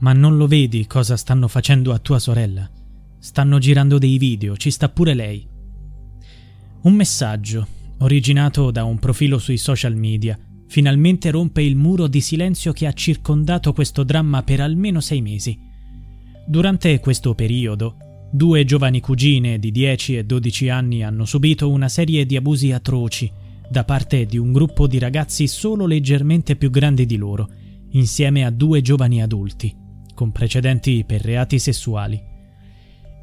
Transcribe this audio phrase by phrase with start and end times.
[0.00, 2.70] Ma non lo vedi cosa stanno facendo a tua sorella?
[3.18, 5.44] Stanno girando dei video, ci sta pure lei.
[6.82, 7.66] Un messaggio,
[7.98, 10.38] originato da un profilo sui social media,
[10.68, 15.58] finalmente rompe il muro di silenzio che ha circondato questo dramma per almeno sei mesi.
[16.46, 17.96] Durante questo periodo,
[18.30, 23.30] due giovani cugine di 10 e 12 anni hanno subito una serie di abusi atroci
[23.68, 27.50] da parte di un gruppo di ragazzi solo leggermente più grandi di loro,
[27.90, 29.74] insieme a due giovani adulti,
[30.18, 32.20] con precedenti per reati sessuali.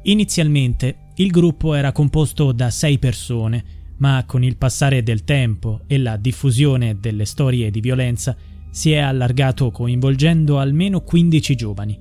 [0.04, 3.64] Inizialmente il gruppo era composto da sei persone,
[3.98, 8.34] ma con il passare del tempo e la diffusione delle storie di violenza
[8.70, 12.00] si è allargato coinvolgendo almeno 15 giovani.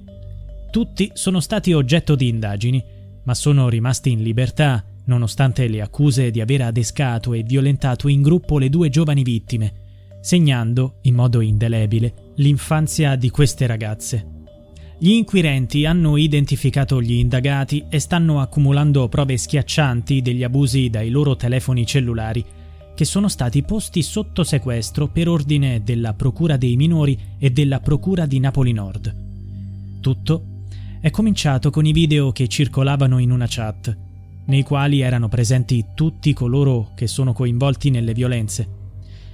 [0.72, 2.82] Tutti sono stati oggetto di indagini,
[3.26, 8.58] ma sono rimasti in libertà nonostante le accuse di aver adescato e violentato in gruppo
[8.60, 9.74] le due giovani vittime,
[10.22, 14.35] segnando, in modo indelebile, l'infanzia di queste ragazze.
[14.98, 21.36] Gli inquirenti hanno identificato gli indagati e stanno accumulando prove schiaccianti degli abusi dai loro
[21.36, 22.44] telefoni cellulari,
[22.96, 28.26] che sono stati posti sotto sequestro per ordine della Procura dei minori e della Procura
[28.26, 29.14] di Napoli Nord.
[30.00, 30.46] Tutto
[31.02, 33.96] è cominciato con i video che circolavano in una chat,
[34.46, 38.68] nei quali erano presenti tutti coloro che sono coinvolti nelle violenze.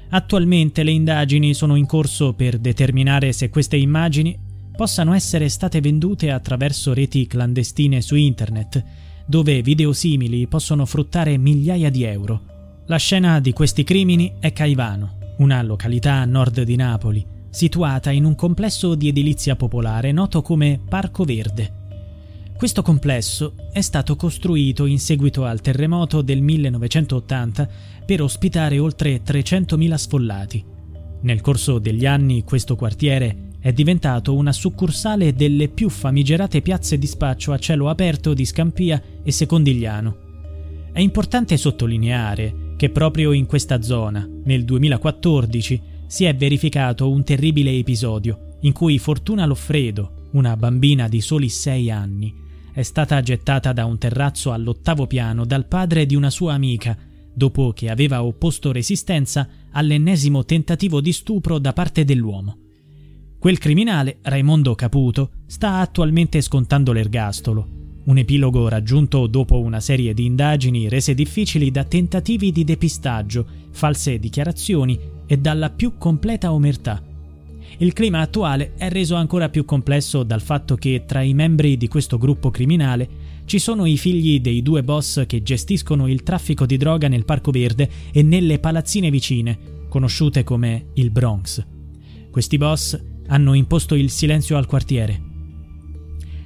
[0.10, 6.32] Attualmente le indagini sono in corso per determinare se queste immagini possano essere state vendute
[6.32, 8.84] attraverso reti clandestine su internet,
[9.26, 12.84] dove video simili possono fruttare migliaia di euro.
[12.88, 18.26] La scena di questi crimini è Caivano, una località a nord di Napoli, situata in
[18.26, 21.80] un complesso di edilizia popolare noto come Parco Verde.
[22.58, 27.70] Questo complesso è stato costruito in seguito al terremoto del 1980
[28.06, 30.66] per ospitare oltre 300.000 sfollati.
[31.22, 37.06] Nel corso degli anni questo quartiere è diventato una succursale delle più famigerate piazze di
[37.06, 40.30] spaccio a cielo aperto di Scampia e Secondigliano.
[40.92, 47.72] È importante sottolineare che proprio in questa zona, nel 2014, si è verificato un terribile
[47.72, 52.34] episodio in cui Fortuna Loffredo, una bambina di soli sei anni,
[52.74, 56.98] è stata gettata da un terrazzo all'ottavo piano dal padre di una sua amica,
[57.32, 62.61] dopo che aveva opposto resistenza all'ennesimo tentativo di stupro da parte dell'uomo.
[63.42, 67.68] Quel criminale, Raimondo Caputo, sta attualmente scontando l'ergastolo,
[68.04, 74.20] un epilogo raggiunto dopo una serie di indagini rese difficili da tentativi di depistaggio, false
[74.20, 77.02] dichiarazioni e dalla più completa omertà.
[77.80, 81.88] Il clima attuale è reso ancora più complesso dal fatto che tra i membri di
[81.88, 83.10] questo gruppo criminale
[83.46, 87.50] ci sono i figli dei due boss che gestiscono il traffico di droga nel Parco
[87.50, 89.58] Verde e nelle palazzine vicine,
[89.90, 91.66] conosciute come il Bronx.
[92.30, 95.30] Questi boss hanno imposto il silenzio al quartiere.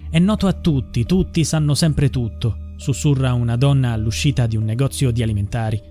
[0.09, 5.11] È noto a tutti, tutti sanno sempre tutto, sussurra una donna all'uscita di un negozio
[5.11, 5.81] di alimentari.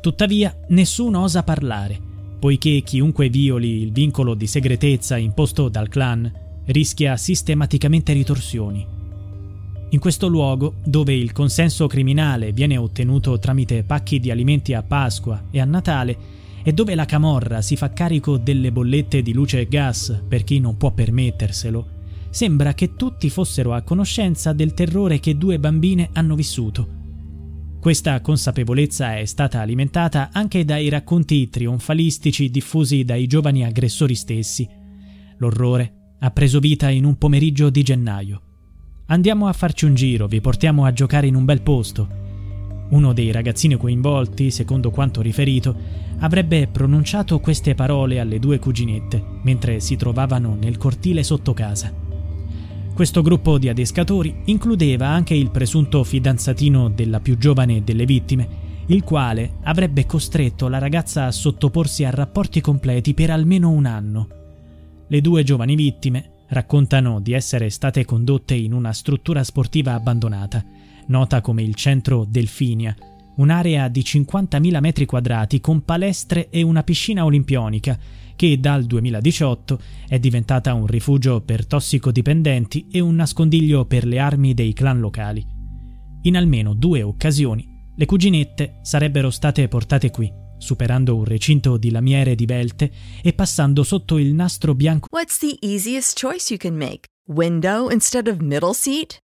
[0.00, 2.00] Tuttavia, nessuno osa parlare,
[2.38, 6.32] poiché chiunque violi il vincolo di segretezza imposto dal clan
[6.66, 8.86] rischia sistematicamente ritorsioni.
[9.90, 15.44] In questo luogo, dove il consenso criminale viene ottenuto tramite pacchi di alimenti a Pasqua
[15.50, 16.16] e a Natale,
[16.68, 20.58] e dove la camorra si fa carico delle bollette di luce e gas per chi
[20.58, 21.86] non può permetterselo,
[22.28, 26.88] sembra che tutti fossero a conoscenza del terrore che due bambine hanno vissuto.
[27.78, 34.68] Questa consapevolezza è stata alimentata anche dai racconti trionfalistici diffusi dai giovani aggressori stessi.
[35.36, 38.42] L'orrore ha preso vita in un pomeriggio di gennaio.
[39.06, 42.25] Andiamo a farci un giro, vi portiamo a giocare in un bel posto.
[42.88, 45.74] Uno dei ragazzini coinvolti, secondo quanto riferito,
[46.18, 51.92] avrebbe pronunciato queste parole alle due cuginette mentre si trovavano nel cortile sotto casa.
[52.94, 59.02] Questo gruppo di adescatori includeva anche il presunto fidanzatino della più giovane delle vittime, il
[59.02, 64.28] quale avrebbe costretto la ragazza a sottoporsi a rapporti completi per almeno un anno.
[65.08, 70.64] Le due giovani vittime raccontano di essere state condotte in una struttura sportiva abbandonata
[71.08, 72.94] nota come il centro Delfinia,
[73.36, 77.98] un'area di 50.000 metri quadrati con palestre e una piscina olimpionica
[78.36, 84.54] che dal 2018 è diventata un rifugio per tossicodipendenti e un nascondiglio per le armi
[84.54, 85.44] dei clan locali.
[86.22, 92.34] In almeno due occasioni le cuginette sarebbero state portate qui, superando un recinto di lamiere
[92.34, 92.90] divelte
[93.22, 95.08] e passando sotto il nastro bianco.
[95.10, 97.06] What's the easiest choice you can make?
[97.28, 99.18] Window instead of middle seat?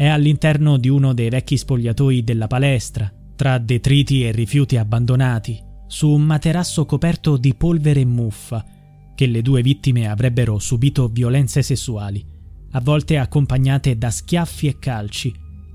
[0.00, 6.08] È all'interno di uno dei vecchi spogliatoi della palestra, tra detriti e rifiuti abbandonati, su
[6.08, 8.64] un materasso coperto di polvere e muffa,
[9.14, 12.24] che le due vittime avrebbero subito violenze sessuali,
[12.70, 15.34] a volte accompagnate da schiaffi e calci,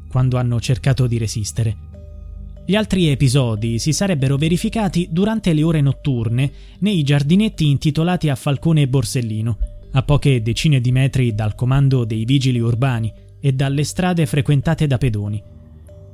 [0.09, 1.77] quando hanno cercato di resistere.
[2.65, 8.81] Gli altri episodi si sarebbero verificati durante le ore notturne nei giardinetti intitolati a Falcone
[8.81, 9.57] e Borsellino,
[9.91, 13.13] a poche decine di metri dal comando dei vigili urbani
[13.45, 15.39] e dalle strade frequentate da pedoni.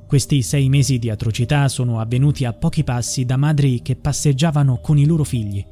[0.05, 4.97] Questi sei mesi di atrocità sono avvenuti a pochi passi da madri che passeggiavano con
[4.97, 5.65] i loro figli.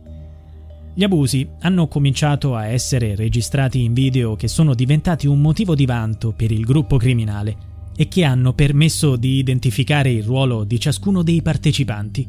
[0.94, 5.86] Gli abusi hanno cominciato a essere registrati in video che sono diventati un motivo di
[5.86, 7.58] vanto per il gruppo criminale
[7.94, 12.26] e che hanno permesso di identificare il ruolo di ciascuno dei partecipanti.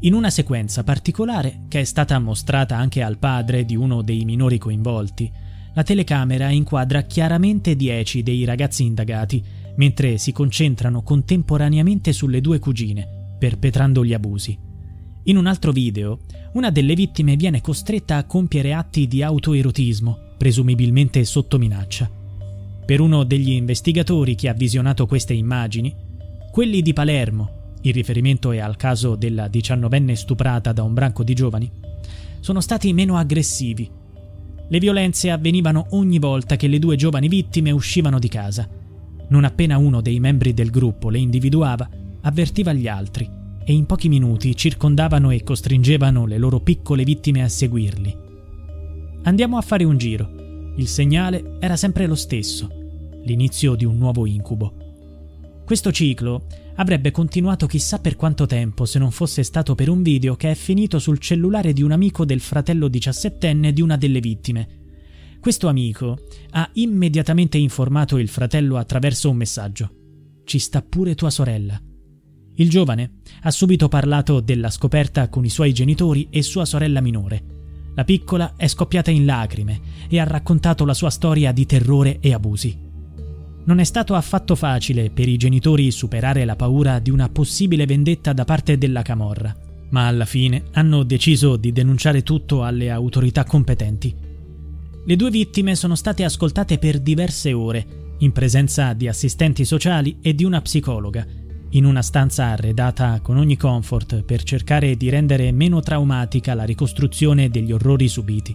[0.00, 4.56] In una sequenza particolare, che è stata mostrata anche al padre di uno dei minori
[4.56, 5.30] coinvolti,
[5.74, 9.42] la telecamera inquadra chiaramente dieci dei ragazzi indagati,
[9.76, 14.56] mentre si concentrano contemporaneamente sulle due cugine, perpetrando gli abusi.
[15.24, 16.20] In un altro video,
[16.52, 22.08] una delle vittime viene costretta a compiere atti di autoerotismo, presumibilmente sotto minaccia.
[22.86, 25.92] Per uno degli investigatori che ha visionato queste immagini,
[26.52, 31.34] quelli di Palermo, il riferimento è al caso della diciannovenne stuprata da un branco di
[31.34, 31.70] giovani,
[32.38, 34.02] sono stati meno aggressivi
[34.74, 38.68] le violenze avvenivano ogni volta che le due giovani vittime uscivano di casa.
[39.28, 41.88] Non appena uno dei membri del gruppo le individuava,
[42.22, 43.30] avvertiva gli altri
[43.64, 48.16] e in pochi minuti circondavano e costringevano le loro piccole vittime a seguirli.
[49.22, 50.72] Andiamo a fare un giro.
[50.76, 52.68] Il segnale era sempre lo stesso,
[53.22, 54.83] l'inizio di un nuovo incubo.
[55.64, 56.44] Questo ciclo
[56.76, 60.54] avrebbe continuato chissà per quanto tempo se non fosse stato per un video che è
[60.54, 64.82] finito sul cellulare di un amico del fratello diciassettenne di una delle vittime.
[65.40, 66.18] Questo amico
[66.50, 69.90] ha immediatamente informato il fratello attraverso un messaggio.
[70.44, 71.80] Ci sta pure tua sorella.
[72.56, 77.42] Il giovane ha subito parlato della scoperta con i suoi genitori e sua sorella minore.
[77.94, 82.34] La piccola è scoppiata in lacrime e ha raccontato la sua storia di terrore e
[82.34, 82.83] abusi.
[83.66, 88.34] Non è stato affatto facile per i genitori superare la paura di una possibile vendetta
[88.34, 89.56] da parte della Camorra,
[89.88, 94.14] ma alla fine hanno deciso di denunciare tutto alle autorità competenti.
[95.06, 97.86] Le due vittime sono state ascoltate per diverse ore,
[98.18, 101.26] in presenza di assistenti sociali e di una psicologa,
[101.70, 107.48] in una stanza arredata con ogni comfort per cercare di rendere meno traumatica la ricostruzione
[107.48, 108.54] degli orrori subiti.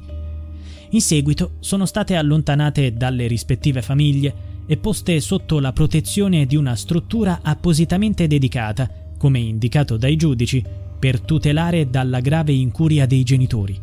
[0.91, 6.75] In seguito sono state allontanate dalle rispettive famiglie e poste sotto la protezione di una
[6.75, 10.63] struttura appositamente dedicata, come indicato dai giudici,
[10.99, 13.75] per tutelare dalla grave incuria dei genitori.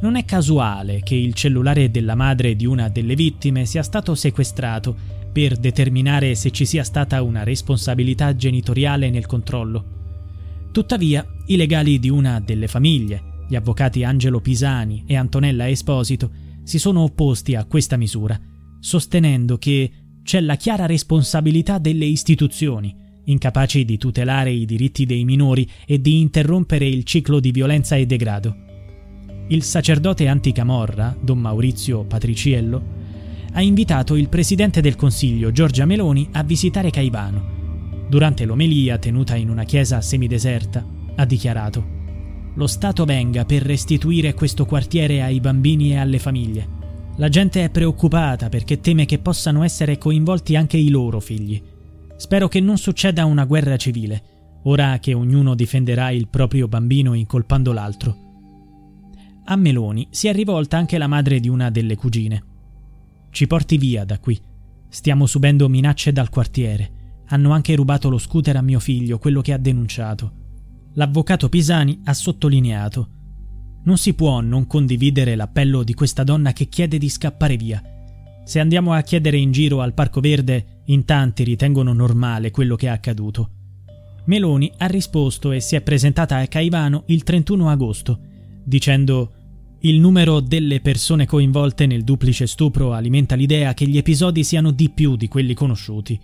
[0.00, 4.96] Non è casuale che il cellulare della madre di una delle vittime sia stato sequestrato
[5.32, 9.84] per determinare se ci sia stata una responsabilità genitoriale nel controllo.
[10.72, 16.32] Tuttavia, i legali di una delle famiglie, gli avvocati Angelo Pisani e Antonella Esposito,
[16.64, 18.36] si sono opposti a questa misura
[18.84, 19.90] sostenendo che
[20.22, 26.20] c'è la chiara responsabilità delle istituzioni, incapaci di tutelare i diritti dei minori e di
[26.20, 28.54] interrompere il ciclo di violenza e degrado.
[29.48, 32.82] Il sacerdote anticamorra, don Maurizio Patriciello,
[33.52, 38.06] ha invitato il presidente del Consiglio, Giorgia Meloni, a visitare Caivano.
[38.06, 41.86] Durante l'omelia tenuta in una chiesa semideserta, ha dichiarato
[42.56, 46.73] Lo Stato venga per restituire questo quartiere ai bambini e alle famiglie.
[47.16, 51.62] La gente è preoccupata perché teme che possano essere coinvolti anche i loro figli.
[52.16, 54.22] Spero che non succeda una guerra civile,
[54.64, 58.16] ora che ognuno difenderà il proprio bambino incolpando l'altro.
[59.44, 62.44] A Meloni si è rivolta anche la madre di una delle cugine.
[63.30, 64.40] Ci porti via da qui.
[64.88, 67.22] Stiamo subendo minacce dal quartiere.
[67.26, 70.32] Hanno anche rubato lo scooter a mio figlio, quello che ha denunciato.
[70.94, 73.08] L'avvocato Pisani ha sottolineato
[73.84, 77.82] Non si può non condividere l'appello di questa donna che chiede di scappare via.
[78.44, 82.86] Se andiamo a chiedere in giro al Parco Verde, in tanti ritengono normale quello che
[82.86, 83.50] è accaduto.
[84.26, 88.20] Meloni ha risposto e si è presentata a Caivano il 31 agosto,
[88.64, 89.32] dicendo
[89.80, 94.88] il numero delle persone coinvolte nel duplice stupro alimenta l'idea che gli episodi siano di
[94.88, 96.18] più di quelli conosciuti.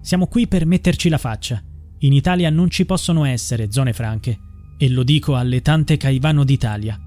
[0.00, 1.60] Siamo qui per metterci la faccia.
[1.98, 4.38] In Italia non ci possono essere zone franche.
[4.82, 6.98] E lo dico alle tante Caivano d'Italia.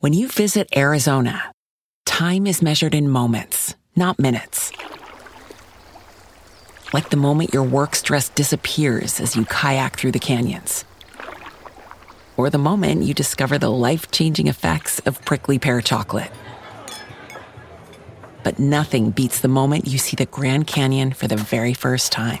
[0.00, 1.52] When you visit Arizona,
[2.04, 4.72] time is measured in moments, not minutes.
[6.92, 10.84] Like the moment your work stress disappears as you kayak through the canyons.
[12.36, 16.32] Or the moment you discover the life changing effects of prickly pear chocolate.
[18.42, 22.40] But nothing beats the moment you see the Grand Canyon for the very first time.